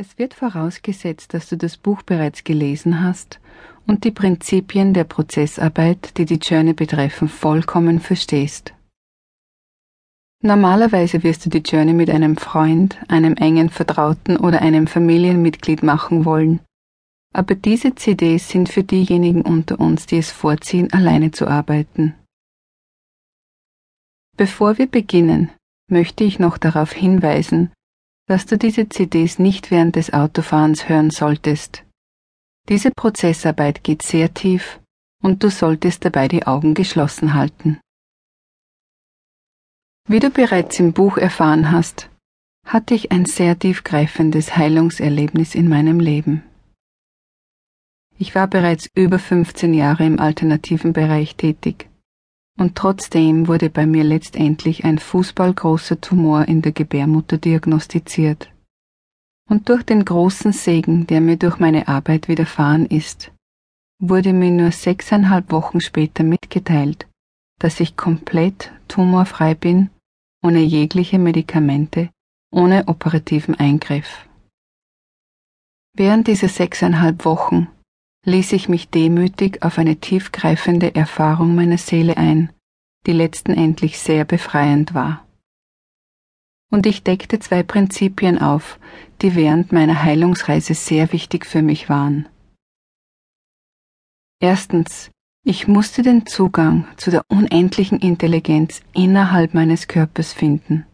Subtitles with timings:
[0.00, 3.40] Es wird vorausgesetzt, dass du das Buch bereits gelesen hast
[3.84, 8.74] und die Prinzipien der Prozessarbeit, die die Journey betreffen, vollkommen verstehst.
[10.40, 16.24] Normalerweise wirst du die Journey mit einem Freund, einem engen Vertrauten oder einem Familienmitglied machen
[16.24, 16.60] wollen,
[17.34, 22.14] aber diese CDs sind für diejenigen unter uns, die es vorziehen, alleine zu arbeiten.
[24.36, 25.50] Bevor wir beginnen,
[25.90, 27.72] möchte ich noch darauf hinweisen,
[28.28, 31.84] dass du diese CDs nicht während des Autofahrens hören solltest.
[32.68, 34.80] Diese Prozessarbeit geht sehr tief
[35.22, 37.80] und du solltest dabei die Augen geschlossen halten.
[40.06, 42.10] Wie du bereits im Buch erfahren hast,
[42.66, 46.42] hatte ich ein sehr tiefgreifendes Heilungserlebnis in meinem Leben.
[48.18, 51.87] Ich war bereits über 15 Jahre im alternativen Bereich tätig
[52.58, 58.50] und trotzdem wurde bei mir letztendlich ein fußballgroßer Tumor in der Gebärmutter diagnostiziert.
[59.48, 63.32] Und durch den großen Segen, der mir durch meine Arbeit widerfahren ist,
[64.00, 67.08] wurde mir nur sechseinhalb Wochen später mitgeteilt,
[67.58, 69.90] dass ich komplett tumorfrei bin,
[70.42, 72.10] ohne jegliche Medikamente,
[72.52, 74.28] ohne operativen Eingriff.
[75.94, 77.68] Während dieser sechseinhalb Wochen
[78.28, 82.50] ließ ich mich demütig auf eine tiefgreifende Erfahrung meiner Seele ein,
[83.06, 85.26] die letztendlich sehr befreiend war.
[86.70, 88.78] Und ich deckte zwei Prinzipien auf,
[89.22, 92.28] die während meiner Heilungsreise sehr wichtig für mich waren.
[94.40, 95.10] Erstens,
[95.44, 100.86] ich musste den Zugang zu der unendlichen Intelligenz innerhalb meines Körpers finden,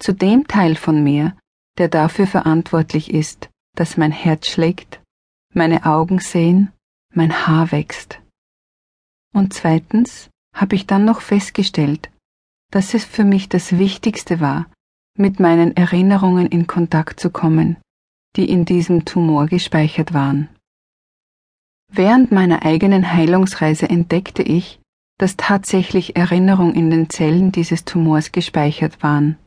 [0.00, 1.36] zu dem Teil von mir,
[1.78, 5.00] der dafür verantwortlich ist, dass mein Herz schlägt,
[5.56, 6.72] meine Augen sehen,
[7.14, 8.20] mein Haar wächst.
[9.34, 12.10] Und zweitens habe ich dann noch festgestellt,
[12.70, 14.66] dass es für mich das Wichtigste war,
[15.18, 17.76] mit meinen Erinnerungen in Kontakt zu kommen,
[18.36, 20.48] die in diesem Tumor gespeichert waren.
[21.90, 24.80] Während meiner eigenen Heilungsreise entdeckte ich,
[25.18, 29.38] dass tatsächlich Erinnerungen in den Zellen dieses Tumors gespeichert waren.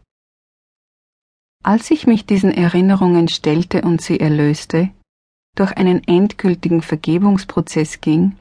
[1.63, 4.89] Als ich mich diesen Erinnerungen stellte und sie erlöste,
[5.59, 8.37] durch einen endgültigen Vergebungsprozess ging,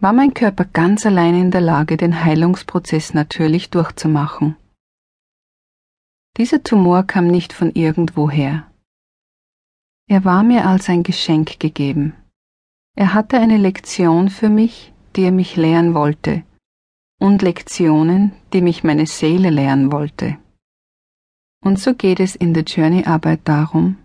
[0.00, 4.56] war mein Körper ganz allein in der Lage, den Heilungsprozess natürlich durchzumachen.
[6.36, 8.70] Dieser Tumor kam nicht von irgendwoher.
[10.08, 12.14] Er war mir als ein Geschenk gegeben.
[12.96, 16.42] Er hatte eine Lektion für mich, die er mich lehren wollte,
[17.18, 20.36] und Lektionen, die mich meine Seele lehren wollte.
[21.64, 23.96] Und so geht es in der Journey-Arbeit darum,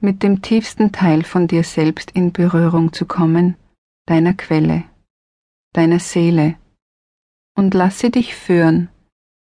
[0.00, 3.56] mit dem tiefsten Teil von dir selbst in Berührung zu kommen,
[4.06, 4.84] deiner Quelle,
[5.72, 6.56] deiner Seele,
[7.56, 8.88] und lasse dich führen,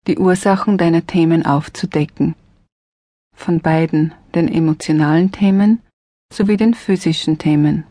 [0.07, 2.35] die Ursachen deiner Themen aufzudecken,
[3.35, 5.81] von beiden, den emotionalen Themen
[6.33, 7.85] sowie den physischen Themen,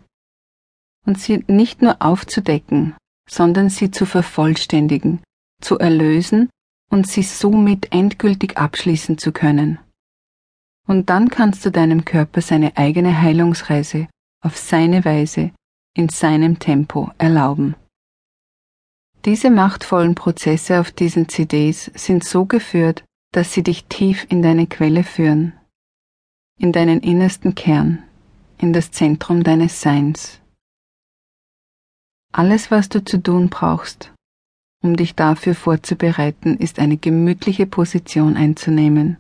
[1.06, 2.96] und sie nicht nur aufzudecken,
[3.28, 5.22] sondern sie zu vervollständigen,
[5.62, 6.50] zu erlösen
[6.90, 9.80] und sie somit endgültig abschließen zu können.
[10.88, 14.08] Und dann kannst du deinem Körper seine eigene Heilungsreise
[14.44, 15.52] auf seine Weise,
[15.96, 17.76] in seinem Tempo erlauben.
[19.26, 24.68] Diese machtvollen Prozesse auf diesen CDs sind so geführt, dass sie dich tief in deine
[24.68, 25.54] Quelle führen,
[26.60, 28.04] in deinen innersten Kern,
[28.58, 30.42] in das Zentrum deines Seins.
[32.34, 34.12] Alles, was du zu tun brauchst,
[34.84, 39.18] um dich dafür vorzubereiten, ist eine gemütliche Position einzunehmen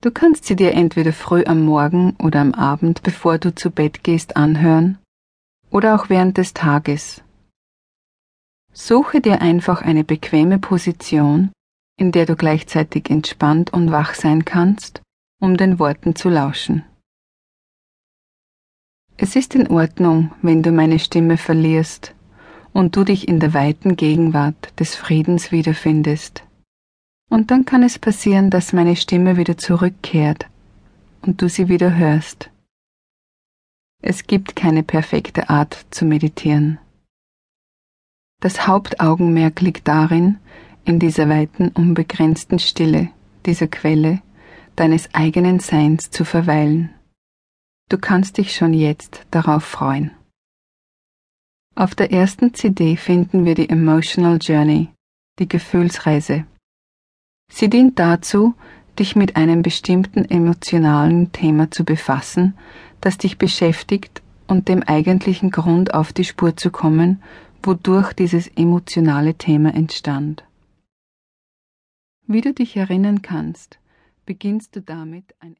[0.00, 4.04] Du kannst sie dir entweder früh am Morgen oder am Abend, bevor du zu Bett
[4.04, 4.98] gehst, anhören
[5.70, 7.22] oder auch während des Tages.
[8.72, 11.50] Suche dir einfach eine bequeme Position,
[11.96, 15.02] in der du gleichzeitig entspannt und wach sein kannst,
[15.40, 16.84] um den Worten zu lauschen.
[19.16, 22.14] Es ist in Ordnung, wenn du meine Stimme verlierst
[22.72, 26.44] und du dich in der weiten Gegenwart des Friedens wiederfindest.
[27.28, 30.46] Und dann kann es passieren, dass meine Stimme wieder zurückkehrt
[31.22, 32.50] und du sie wieder hörst.
[34.00, 36.78] Es gibt keine perfekte Art zu meditieren.
[38.40, 40.38] Das Hauptaugenmerk liegt darin,
[40.84, 43.10] in dieser weiten, unbegrenzten Stille,
[43.44, 44.22] dieser Quelle
[44.76, 46.94] deines eigenen Seins zu verweilen.
[47.88, 50.12] Du kannst dich schon jetzt darauf freuen.
[51.74, 54.88] Auf der ersten CD finden wir die Emotional Journey,
[55.38, 56.46] die Gefühlsreise
[57.58, 58.54] Sie dient dazu,
[59.00, 62.56] dich mit einem bestimmten emotionalen Thema zu befassen,
[63.00, 67.20] das dich beschäftigt und dem eigentlichen Grund auf die Spur zu kommen,
[67.64, 70.44] wodurch dieses emotionale Thema entstand.
[72.28, 73.80] Wie du dich erinnern kannst,
[74.24, 75.56] beginnst du damit ein